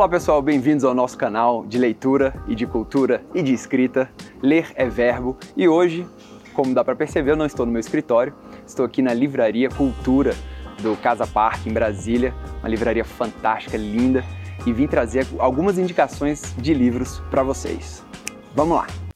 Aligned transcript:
Olá 0.00 0.08
pessoal, 0.08 0.40
bem-vindos 0.40 0.82
ao 0.82 0.94
nosso 0.94 1.18
canal 1.18 1.66
de 1.66 1.76
leitura 1.76 2.32
e 2.48 2.54
de 2.54 2.66
cultura 2.66 3.22
e 3.34 3.42
de 3.42 3.52
escrita. 3.52 4.10
Ler 4.42 4.72
é 4.74 4.88
verbo 4.88 5.36
e 5.54 5.68
hoje, 5.68 6.06
como 6.54 6.72
dá 6.72 6.82
para 6.82 6.96
perceber, 6.96 7.32
eu 7.32 7.36
não 7.36 7.44
estou 7.44 7.66
no 7.66 7.72
meu 7.72 7.80
escritório, 7.80 8.32
estou 8.66 8.86
aqui 8.86 9.02
na 9.02 9.12
Livraria 9.12 9.68
Cultura 9.68 10.34
do 10.80 10.96
Casa 10.96 11.26
Parque 11.26 11.68
em 11.68 11.72
Brasília, 11.74 12.34
uma 12.60 12.68
livraria 12.70 13.04
fantástica, 13.04 13.76
linda, 13.76 14.24
e 14.64 14.72
vim 14.72 14.86
trazer 14.86 15.26
algumas 15.38 15.76
indicações 15.76 16.54
de 16.56 16.72
livros 16.72 17.20
para 17.30 17.42
vocês. 17.42 18.02
Vamos 18.54 18.78
lá! 18.78 19.09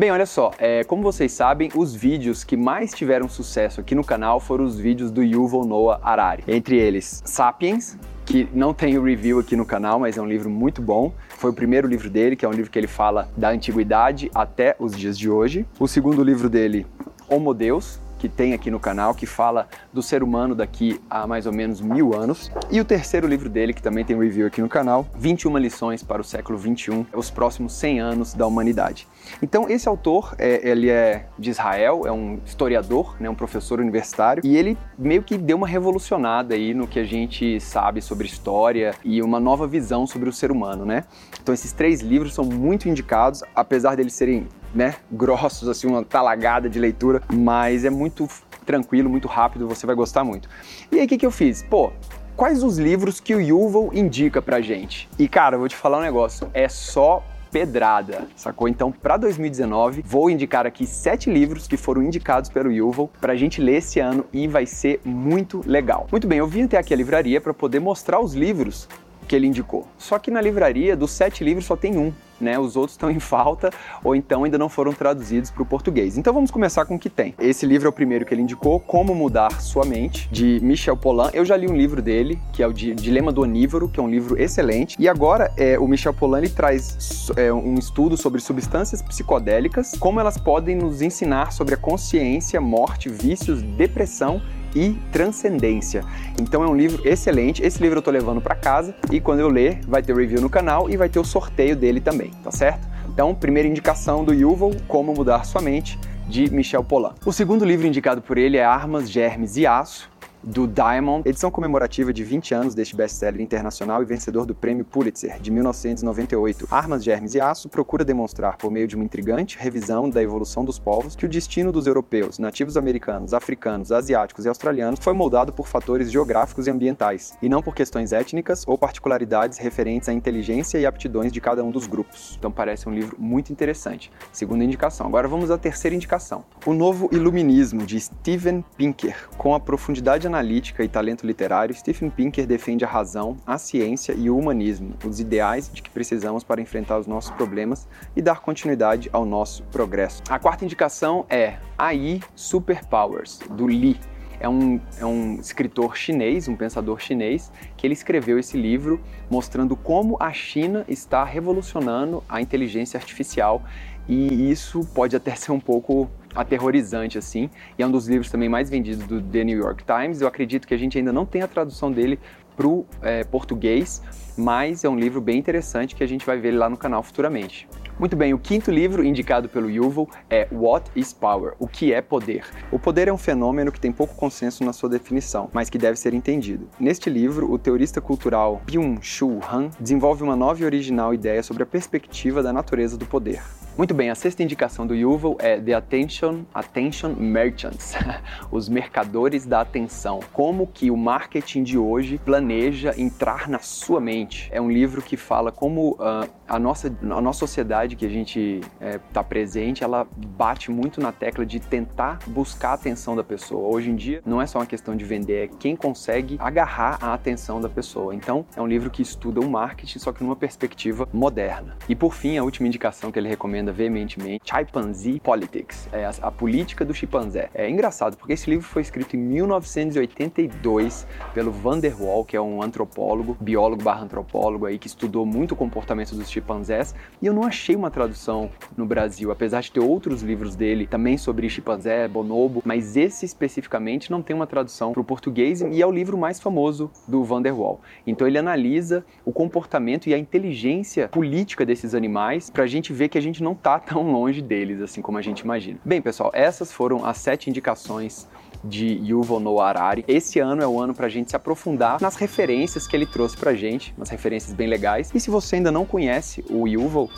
Bem, 0.00 0.10
olha 0.10 0.24
só, 0.24 0.50
é, 0.58 0.82
como 0.82 1.02
vocês 1.02 1.30
sabem, 1.30 1.68
os 1.74 1.94
vídeos 1.94 2.42
que 2.42 2.56
mais 2.56 2.90
tiveram 2.94 3.28
sucesso 3.28 3.82
aqui 3.82 3.94
no 3.94 4.02
canal 4.02 4.40
foram 4.40 4.64
os 4.64 4.78
vídeos 4.78 5.10
do 5.10 5.22
Yuval 5.22 5.66
Noah 5.66 6.00
Harari. 6.02 6.42
Entre 6.48 6.78
eles, 6.78 7.20
Sapiens, 7.22 7.98
que 8.24 8.48
não 8.54 8.72
tem 8.72 8.98
review 8.98 9.38
aqui 9.38 9.54
no 9.54 9.66
canal, 9.66 10.00
mas 10.00 10.16
é 10.16 10.22
um 10.22 10.26
livro 10.26 10.48
muito 10.48 10.80
bom. 10.80 11.12
Foi 11.28 11.50
o 11.50 11.52
primeiro 11.52 11.86
livro 11.86 12.08
dele, 12.08 12.34
que 12.34 12.46
é 12.46 12.48
um 12.48 12.52
livro 12.52 12.70
que 12.70 12.78
ele 12.78 12.86
fala 12.86 13.28
da 13.36 13.50
antiguidade 13.50 14.30
até 14.34 14.74
os 14.78 14.96
dias 14.96 15.18
de 15.18 15.28
hoje. 15.28 15.66
O 15.78 15.86
segundo 15.86 16.24
livro 16.24 16.48
dele, 16.48 16.86
Homo 17.28 17.52
Deus, 17.52 18.00
que 18.20 18.28
tem 18.28 18.52
aqui 18.52 18.70
no 18.70 18.78
canal, 18.78 19.14
que 19.14 19.24
fala 19.24 19.66
do 19.92 20.02
ser 20.02 20.22
humano 20.22 20.54
daqui 20.54 21.00
a 21.08 21.26
mais 21.26 21.46
ou 21.46 21.52
menos 21.52 21.80
mil 21.80 22.14
anos. 22.14 22.52
E 22.70 22.78
o 22.78 22.84
terceiro 22.84 23.26
livro 23.26 23.48
dele, 23.48 23.72
que 23.72 23.82
também 23.82 24.04
tem 24.04 24.16
review 24.16 24.46
aqui 24.46 24.60
no 24.60 24.68
canal, 24.68 25.06
21 25.16 25.56
lições 25.56 26.02
para 26.02 26.20
o 26.20 26.24
século 26.24 26.58
21, 26.58 27.06
os 27.14 27.30
próximos 27.30 27.72
100 27.72 28.00
anos 28.00 28.34
da 28.34 28.46
humanidade. 28.46 29.08
Então, 29.42 29.68
esse 29.70 29.88
autor, 29.88 30.34
é, 30.38 30.68
ele 30.68 30.90
é 30.90 31.26
de 31.38 31.48
Israel, 31.48 32.02
é 32.06 32.12
um 32.12 32.38
historiador, 32.44 33.16
né, 33.18 33.30
um 33.30 33.34
professor 33.34 33.80
universitário, 33.80 34.42
e 34.44 34.54
ele 34.54 34.76
meio 34.98 35.22
que 35.22 35.38
deu 35.38 35.56
uma 35.56 35.66
revolucionada 35.66 36.54
aí 36.54 36.74
no 36.74 36.86
que 36.86 36.98
a 36.98 37.04
gente 37.04 37.58
sabe 37.58 38.02
sobre 38.02 38.26
história 38.26 38.94
e 39.02 39.22
uma 39.22 39.40
nova 39.40 39.66
visão 39.66 40.06
sobre 40.06 40.28
o 40.28 40.32
ser 40.32 40.52
humano, 40.52 40.84
né? 40.84 41.04
Então, 41.42 41.54
esses 41.54 41.72
três 41.72 42.02
livros 42.02 42.34
são 42.34 42.44
muito 42.44 42.86
indicados, 42.86 43.42
apesar 43.54 43.96
deles 43.96 44.12
serem 44.12 44.46
né, 44.74 44.96
grossos, 45.10 45.68
assim, 45.68 45.86
uma 45.86 46.04
talagada 46.04 46.68
de 46.68 46.78
leitura, 46.78 47.22
mas 47.32 47.84
é 47.84 47.90
muito 47.90 48.28
tranquilo, 48.64 49.10
muito 49.10 49.28
rápido, 49.28 49.66
você 49.66 49.86
vai 49.86 49.94
gostar 49.94 50.24
muito. 50.24 50.48
E 50.90 50.98
aí 50.98 51.06
o 51.06 51.08
que, 51.08 51.18
que 51.18 51.26
eu 51.26 51.30
fiz? 51.30 51.62
Pô, 51.62 51.92
quais 52.36 52.62
os 52.62 52.78
livros 52.78 53.20
que 53.20 53.34
o 53.34 53.40
Yuval 53.40 53.90
indica 53.92 54.40
pra 54.40 54.60
gente? 54.60 55.08
E 55.18 55.28
cara, 55.28 55.56
eu 55.56 55.60
vou 55.60 55.68
te 55.68 55.76
falar 55.76 55.98
um 55.98 56.02
negócio, 56.02 56.48
é 56.54 56.68
só 56.68 57.24
pedrada, 57.50 58.28
sacou? 58.36 58.68
Então, 58.68 58.92
para 58.92 59.16
2019, 59.16 60.04
vou 60.06 60.30
indicar 60.30 60.66
aqui 60.66 60.86
sete 60.86 61.28
livros 61.28 61.66
que 61.66 61.76
foram 61.76 62.02
indicados 62.02 62.48
pelo 62.48 62.70
Yuval 62.70 63.10
para 63.20 63.34
gente 63.34 63.60
ler 63.60 63.78
esse 63.78 63.98
ano 63.98 64.24
e 64.32 64.46
vai 64.46 64.66
ser 64.66 65.00
muito 65.04 65.60
legal. 65.66 66.06
Muito 66.10 66.26
bem, 66.26 66.38
eu 66.38 66.46
vim 66.46 66.62
até 66.62 66.78
aqui 66.78 66.94
a 66.94 66.96
livraria 66.96 67.40
para 67.40 67.52
poder 67.52 67.80
mostrar 67.80 68.20
os 68.20 68.34
livros 68.34 68.88
que 69.30 69.36
ele 69.36 69.46
indicou. 69.46 69.86
Só 69.96 70.18
que 70.18 70.28
na 70.28 70.40
livraria, 70.40 70.96
dos 70.96 71.12
sete 71.12 71.44
livros, 71.44 71.64
só 71.64 71.76
tem 71.76 71.96
um 71.96 72.12
né? 72.40 72.58
Os 72.58 72.74
outros 72.74 72.94
estão 72.94 73.10
em 73.12 73.20
falta 73.20 73.70
ou 74.02 74.16
então 74.16 74.44
ainda 74.44 74.56
não 74.56 74.68
foram 74.68 74.92
traduzidos 74.92 75.50
para 75.50 75.62
o 75.62 75.66
português. 75.66 76.16
Então 76.16 76.32
vamos 76.32 76.50
começar 76.50 76.86
com 76.86 76.94
o 76.94 76.98
que 76.98 77.10
tem. 77.10 77.34
Esse 77.38 77.66
livro 77.66 77.86
é 77.86 77.90
o 77.90 77.92
primeiro 77.92 78.24
que 78.24 78.32
ele 78.32 78.40
indicou, 78.40 78.80
Como 78.80 79.14
Mudar 79.14 79.60
Sua 79.60 79.84
Mente, 79.84 80.26
de 80.32 80.58
Michel 80.62 80.96
Pollan. 80.96 81.30
Eu 81.34 81.44
já 81.44 81.54
li 81.54 81.68
um 81.68 81.76
livro 81.76 82.00
dele, 82.00 82.40
que 82.50 82.62
é 82.62 82.66
o 82.66 82.72
Dilema 82.72 83.30
do 83.30 83.42
Onívoro, 83.42 83.90
que 83.90 84.00
é 84.00 84.02
um 84.02 84.08
livro 84.08 84.40
excelente. 84.40 84.96
E 84.98 85.06
agora 85.06 85.52
é, 85.56 85.78
o 85.78 85.86
Michel 85.86 86.14
Pollan 86.14 86.38
ele 86.38 86.48
traz 86.48 87.30
é, 87.36 87.52
um 87.52 87.74
estudo 87.74 88.16
sobre 88.16 88.40
substâncias 88.40 89.02
psicodélicas, 89.02 89.92
como 89.98 90.18
elas 90.18 90.38
podem 90.38 90.76
nos 90.76 91.02
ensinar 91.02 91.52
sobre 91.52 91.74
a 91.74 91.76
consciência, 91.76 92.58
morte, 92.58 93.10
vícios, 93.10 93.60
depressão 93.62 94.40
e 94.74 94.92
Transcendência. 95.12 96.04
Então 96.40 96.62
é 96.62 96.68
um 96.68 96.74
livro 96.74 97.06
excelente. 97.06 97.62
Esse 97.62 97.82
livro 97.82 97.98
eu 97.98 98.02
tô 98.02 98.10
levando 98.10 98.40
para 98.40 98.54
casa 98.54 98.94
e 99.10 99.20
quando 99.20 99.40
eu 99.40 99.48
ler, 99.48 99.80
vai 99.86 100.02
ter 100.02 100.14
review 100.14 100.40
no 100.40 100.50
canal 100.50 100.88
e 100.88 100.96
vai 100.96 101.08
ter 101.08 101.18
o 101.18 101.24
sorteio 101.24 101.76
dele 101.76 102.00
também, 102.00 102.30
tá 102.42 102.50
certo? 102.50 102.88
Então, 103.12 103.34
primeira 103.34 103.68
indicação 103.68 104.24
do 104.24 104.32
Yuval, 104.32 104.72
Como 104.86 105.12
Mudar 105.12 105.44
Sua 105.44 105.60
Mente, 105.60 105.98
de 106.28 106.48
Michel 106.50 106.84
Pollan. 106.84 107.12
O 107.26 107.32
segundo 107.32 107.64
livro 107.64 107.86
indicado 107.86 108.22
por 108.22 108.38
ele 108.38 108.56
é 108.56 108.64
Armas, 108.64 109.10
Germes 109.10 109.56
e 109.56 109.66
Aço, 109.66 110.08
do 110.42 110.66
Diamond, 110.66 111.28
edição 111.28 111.50
comemorativa 111.50 112.12
de 112.12 112.24
20 112.24 112.54
anos 112.54 112.74
deste 112.74 112.96
best-seller 112.96 113.40
internacional 113.40 114.02
e 114.02 114.06
vencedor 114.06 114.46
do 114.46 114.54
Prêmio 114.54 114.84
Pulitzer 114.84 115.38
de 115.38 115.50
1998. 115.50 116.66
Armas, 116.70 117.04
Germes 117.04 117.34
e 117.34 117.40
Aço 117.40 117.68
procura 117.68 118.04
demonstrar, 118.04 118.56
por 118.56 118.70
meio 118.70 118.88
de 118.88 118.96
uma 118.96 119.04
intrigante 119.04 119.58
revisão 119.58 120.08
da 120.08 120.22
evolução 120.22 120.64
dos 120.64 120.78
povos, 120.78 121.14
que 121.14 121.26
o 121.26 121.28
destino 121.28 121.70
dos 121.70 121.86
europeus, 121.86 122.38
nativos 122.38 122.76
americanos, 122.76 123.34
africanos, 123.34 123.92
asiáticos 123.92 124.44
e 124.46 124.48
australianos 124.48 125.00
foi 125.00 125.12
moldado 125.12 125.52
por 125.52 125.68
fatores 125.68 126.10
geográficos 126.10 126.66
e 126.66 126.70
ambientais, 126.70 127.36
e 127.42 127.48
não 127.48 127.62
por 127.62 127.74
questões 127.74 128.12
étnicas 128.12 128.64
ou 128.66 128.78
particularidades 128.78 129.58
referentes 129.58 130.08
à 130.08 130.12
inteligência 130.12 130.78
e 130.78 130.86
aptidões 130.86 131.32
de 131.32 131.40
cada 131.40 131.62
um 131.62 131.70
dos 131.70 131.86
grupos. 131.86 132.36
Então 132.38 132.50
parece 132.50 132.88
um 132.88 132.94
livro 132.94 133.16
muito 133.18 133.52
interessante. 133.52 134.10
Segunda 134.32 134.64
indicação. 134.64 135.06
Agora 135.06 135.28
vamos 135.28 135.50
à 135.50 135.58
terceira 135.58 135.94
indicação. 135.94 136.44
O 136.64 136.72
Novo 136.72 137.10
Iluminismo, 137.12 137.84
de 137.84 138.00
Steven 138.00 138.64
Pinker, 138.76 139.28
com 139.36 139.54
a 139.54 139.60
profundidade 139.60 140.29
analítica 140.30 140.84
e 140.84 140.88
talento 140.88 141.26
literário, 141.26 141.74
Stephen 141.74 142.08
Pinker 142.08 142.46
defende 142.46 142.84
a 142.84 142.88
razão, 142.88 143.36
a 143.44 143.58
ciência 143.58 144.14
e 144.16 144.30
o 144.30 144.38
humanismo, 144.38 144.94
os 145.04 145.20
ideais 145.20 145.70
de 145.72 145.82
que 145.82 145.90
precisamos 145.90 146.44
para 146.44 146.60
enfrentar 146.60 146.98
os 146.98 147.06
nossos 147.06 147.30
problemas 147.32 147.88
e 148.14 148.22
dar 148.22 148.40
continuidade 148.40 149.10
ao 149.12 149.26
nosso 149.26 149.62
progresso. 149.64 150.22
A 150.28 150.38
quarta 150.38 150.64
indicação 150.64 151.26
é 151.28 151.58
AI 151.76 152.20
Superpowers, 152.34 153.40
do 153.50 153.66
Lee. 153.66 153.98
É 154.38 154.48
um, 154.48 154.80
é 154.98 155.04
um 155.04 155.34
escritor 155.34 155.96
chinês, 155.96 156.48
um 156.48 156.56
pensador 156.56 156.98
chinês, 156.98 157.52
que 157.76 157.86
ele 157.86 157.92
escreveu 157.92 158.38
esse 158.38 158.56
livro 158.56 158.98
mostrando 159.28 159.76
como 159.76 160.16
a 160.18 160.32
China 160.32 160.84
está 160.88 161.24
revolucionando 161.24 162.24
a 162.26 162.40
inteligência 162.40 162.96
artificial 162.96 163.62
e 164.08 164.50
isso 164.50 164.80
pode 164.94 165.14
até 165.14 165.34
ser 165.34 165.52
um 165.52 165.60
pouco 165.60 166.10
aterrorizante 166.34 167.18
assim, 167.18 167.50
e 167.78 167.82
é 167.82 167.86
um 167.86 167.90
dos 167.90 168.08
livros 168.08 168.30
também 168.30 168.48
mais 168.48 168.70
vendidos 168.70 169.06
do 169.06 169.20
The 169.20 169.44
New 169.44 169.58
York 169.58 169.84
Times. 169.84 170.20
Eu 170.20 170.28
acredito 170.28 170.66
que 170.66 170.74
a 170.74 170.78
gente 170.78 170.96
ainda 170.98 171.12
não 171.12 171.26
tem 171.26 171.42
a 171.42 171.48
tradução 171.48 171.90
dele 171.90 172.18
para 172.56 172.66
o 172.66 172.86
é, 173.02 173.24
português, 173.24 174.02
mas 174.36 174.84
é 174.84 174.88
um 174.88 174.96
livro 174.96 175.20
bem 175.20 175.38
interessante 175.38 175.94
que 175.94 176.04
a 176.04 176.06
gente 176.06 176.24
vai 176.24 176.38
ver 176.38 176.52
lá 176.52 176.68
no 176.68 176.76
canal 176.76 177.02
futuramente. 177.02 177.66
Muito 178.00 178.16
bem, 178.16 178.32
o 178.32 178.38
quinto 178.38 178.70
livro 178.70 179.04
indicado 179.04 179.46
pelo 179.46 179.68
Yuval 179.68 180.08
é 180.30 180.48
What 180.50 180.90
is 180.96 181.12
Power? 181.12 181.52
O 181.58 181.68
que 181.68 181.92
é 181.92 182.00
poder? 182.00 182.46
O 182.72 182.78
poder 182.78 183.08
é 183.08 183.12
um 183.12 183.18
fenômeno 183.18 183.70
que 183.70 183.78
tem 183.78 183.92
pouco 183.92 184.14
consenso 184.14 184.64
na 184.64 184.72
sua 184.72 184.88
definição, 184.88 185.50
mas 185.52 185.68
que 185.68 185.76
deve 185.76 185.98
ser 185.98 186.14
entendido. 186.14 186.66
Neste 186.80 187.10
livro, 187.10 187.52
o 187.52 187.58
teorista 187.58 188.00
cultural 188.00 188.62
Byung-Chul 188.64 189.40
Han 189.52 189.68
desenvolve 189.78 190.22
uma 190.22 190.34
nova 190.34 190.62
e 190.62 190.64
original 190.64 191.12
ideia 191.12 191.42
sobre 191.42 191.62
a 191.62 191.66
perspectiva 191.66 192.42
da 192.42 192.54
natureza 192.54 192.96
do 192.96 193.04
poder. 193.04 193.42
Muito 193.76 193.94
bem, 193.94 194.10
a 194.10 194.14
sexta 194.14 194.42
indicação 194.42 194.86
do 194.86 194.94
Yuval 194.94 195.36
é 195.38 195.58
The 195.58 195.72
Attention, 195.72 196.42
Attention 196.52 197.14
Merchants, 197.14 197.94
os 198.52 198.68
mercadores 198.68 199.46
da 199.46 199.60
atenção. 199.60 200.20
Como 200.32 200.66
que 200.66 200.90
o 200.90 200.96
marketing 200.96 201.62
de 201.62 201.78
hoje 201.78 202.18
planeja 202.18 202.94
entrar 202.98 203.48
na 203.48 203.58
sua 203.60 204.00
mente. 204.00 204.50
É 204.52 204.60
um 204.60 204.70
livro 204.70 205.00
que 205.00 205.16
fala 205.16 205.52
como 205.52 205.92
uh, 205.92 206.28
a, 206.50 206.58
nossa, 206.58 206.88
a 206.88 207.20
nossa 207.20 207.38
sociedade 207.38 207.94
que 207.94 208.04
a 208.04 208.08
gente 208.08 208.60
está 208.60 208.84
é, 208.84 208.98
tá 209.12 209.22
presente, 209.22 209.84
ela 209.84 210.06
bate 210.36 210.70
muito 210.70 211.00
na 211.00 211.12
tecla 211.12 211.46
de 211.46 211.60
tentar 211.60 212.18
buscar 212.26 212.70
a 212.70 212.74
atenção 212.74 213.14
da 213.14 213.22
pessoa. 213.22 213.72
Hoje 213.72 213.90
em 213.90 213.96
dia, 213.96 214.20
não 214.26 214.42
é 214.42 214.46
só 214.46 214.58
uma 214.58 214.66
questão 214.66 214.96
de 214.96 215.04
vender, 215.04 215.44
é 215.44 215.48
quem 215.58 215.76
consegue 215.76 216.36
agarrar 216.40 216.98
a 217.00 217.14
atenção 217.14 217.60
da 217.60 217.68
pessoa. 217.68 218.14
Então, 218.14 218.44
é 218.56 218.60
um 218.60 218.66
livro 218.66 218.90
que 218.90 219.00
estuda 219.00 219.40
o 219.40 219.48
marketing, 219.48 219.98
só 220.00 220.12
que 220.12 220.24
numa 220.24 220.34
perspectiva 220.34 221.08
moderna. 221.12 221.76
E 221.88 221.94
por 221.94 222.14
fim, 222.14 222.36
a 222.36 222.42
última 222.42 222.66
indicação 222.66 223.12
que 223.12 223.18
ele 223.18 223.28
recomenda 223.28 223.72
veementemente, 223.72 224.42
Chimpanzee 224.44 225.20
Politics, 225.20 225.88
é 225.92 226.04
a, 226.04 226.12
a, 226.22 226.30
política 226.32 226.84
do 226.84 226.92
chimpanzé. 226.92 227.48
É 227.54 227.70
engraçado 227.70 228.16
porque 228.16 228.32
esse 228.32 228.50
livro 228.50 228.66
foi 228.66 228.82
escrito 228.82 229.16
em 229.16 229.20
1982 229.20 231.06
pelo 231.32 231.52
Van 231.52 231.78
der 231.78 231.94
Waal, 231.94 232.24
que 232.24 232.36
é 232.36 232.40
um 232.40 232.60
antropólogo, 232.60 233.36
biólogo 233.40 233.82
barra 233.82 234.02
antropólogo 234.02 234.66
aí 234.66 234.78
que 234.78 234.88
estudou 234.88 235.24
muito 235.24 235.52
o 235.52 235.56
comportamento 235.56 236.14
dos 236.16 236.28
chimpanzés, 236.40 236.94
e 237.20 237.26
eu 237.26 237.34
não 237.34 237.44
achei 237.44 237.76
uma 237.76 237.90
tradução 237.90 238.50
no 238.76 238.86
Brasil, 238.86 239.30
apesar 239.30 239.60
de 239.60 239.70
ter 239.70 239.80
outros 239.80 240.22
livros 240.22 240.56
dele 240.56 240.86
também 240.86 241.16
sobre 241.16 241.48
chimpanzé, 241.48 242.08
bonobo, 242.08 242.62
mas 242.64 242.96
esse 242.96 243.24
especificamente 243.24 244.10
não 244.10 244.22
tem 244.22 244.34
uma 244.34 244.46
tradução 244.46 244.92
para 244.92 245.00
o 245.00 245.04
português 245.04 245.60
e 245.60 245.80
é 245.80 245.86
o 245.86 245.92
livro 245.92 246.16
mais 246.16 246.40
famoso 246.40 246.90
do 247.06 247.22
Van 247.22 247.42
der 247.42 247.52
Waal. 247.52 247.80
Então 248.06 248.26
ele 248.26 248.38
analisa 248.38 249.04
o 249.24 249.32
comportamento 249.32 250.08
e 250.08 250.14
a 250.14 250.18
inteligência 250.18 251.08
política 251.08 251.64
desses 251.64 251.94
animais 251.94 252.50
para 252.50 252.64
a 252.64 252.66
gente 252.66 252.92
ver 252.92 253.08
que 253.08 253.18
a 253.18 253.22
gente 253.22 253.42
não 253.42 253.54
tá 253.54 253.78
tão 253.78 254.10
longe 254.10 254.40
deles 254.40 254.80
assim 254.80 255.02
como 255.02 255.18
a 255.18 255.22
gente 255.22 255.40
imagina. 255.40 255.78
Bem, 255.84 256.00
pessoal, 256.00 256.30
essas 256.34 256.72
foram 256.72 257.04
as 257.04 257.18
sete 257.18 257.50
indicações 257.50 258.28
de 258.62 258.86
Yuval 258.86 259.40
Noah 259.40 259.68
Harari. 259.68 260.04
Esse 260.06 260.38
ano 260.38 260.62
é 260.62 260.66
o 260.66 260.80
ano 260.80 260.94
para 260.94 261.06
a 261.06 261.10
gente 261.10 261.30
se 261.30 261.36
aprofundar 261.36 262.00
nas 262.00 262.16
referências 262.16 262.86
que 262.86 262.94
ele 262.94 263.06
trouxe 263.06 263.36
para 263.36 263.52
a 263.52 263.54
gente, 263.54 263.94
umas 263.96 264.08
referências 264.08 264.52
bem 264.52 264.68
legais. 264.68 265.10
E 265.14 265.20
se 265.20 265.30
você 265.30 265.56
ainda 265.56 265.72
não 265.72 265.84
conhece 265.84 266.44
o 266.50 266.66
Yuval, 266.66 267.08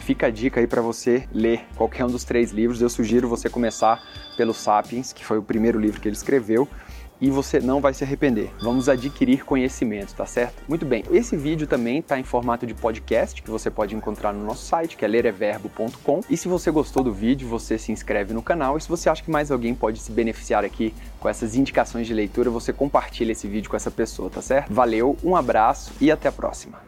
fica 0.00 0.26
a 0.26 0.30
dica 0.30 0.60
aí 0.60 0.66
para 0.66 0.82
você 0.82 1.28
ler 1.32 1.64
qualquer 1.76 2.04
um 2.04 2.10
dos 2.10 2.24
três 2.24 2.50
livros. 2.50 2.82
Eu 2.82 2.90
sugiro 2.90 3.28
você 3.28 3.48
começar 3.48 4.02
pelo 4.36 4.52
Sapiens, 4.52 5.12
que 5.12 5.24
foi 5.24 5.38
o 5.38 5.42
primeiro 5.42 5.78
livro 5.78 6.00
que 6.00 6.08
ele 6.08 6.16
escreveu 6.16 6.68
e 7.22 7.30
você 7.30 7.60
não 7.60 7.80
vai 7.80 7.94
se 7.94 8.02
arrepender. 8.02 8.50
Vamos 8.60 8.88
adquirir 8.88 9.44
conhecimento, 9.44 10.12
tá 10.12 10.26
certo? 10.26 10.62
Muito 10.68 10.84
bem. 10.84 11.04
Esse 11.10 11.36
vídeo 11.36 11.68
também 11.68 12.00
está 12.00 12.18
em 12.18 12.24
formato 12.24 12.66
de 12.66 12.74
podcast 12.74 13.40
que 13.40 13.50
você 13.50 13.70
pode 13.70 13.94
encontrar 13.94 14.32
no 14.32 14.44
nosso 14.44 14.64
site, 14.66 14.96
que 14.96 15.04
é 15.04 15.08
lereverbo.com. 15.08 16.20
E 16.28 16.36
se 16.36 16.48
você 16.48 16.70
gostou 16.72 17.04
do 17.04 17.12
vídeo, 17.12 17.48
você 17.48 17.78
se 17.78 17.92
inscreve 17.92 18.34
no 18.34 18.42
canal. 18.42 18.76
E 18.76 18.80
se 18.80 18.88
você 18.88 19.08
acha 19.08 19.22
que 19.22 19.30
mais 19.30 19.52
alguém 19.52 19.72
pode 19.72 20.00
se 20.00 20.10
beneficiar 20.10 20.64
aqui 20.64 20.92
com 21.20 21.28
essas 21.28 21.54
indicações 21.54 22.08
de 22.08 22.12
leitura, 22.12 22.50
você 22.50 22.72
compartilha 22.72 23.30
esse 23.30 23.46
vídeo 23.46 23.70
com 23.70 23.76
essa 23.76 23.90
pessoa, 23.90 24.28
tá 24.28 24.42
certo? 24.42 24.74
Valeu, 24.74 25.16
um 25.22 25.36
abraço 25.36 25.92
e 26.00 26.10
até 26.10 26.28
a 26.28 26.32
próxima. 26.32 26.80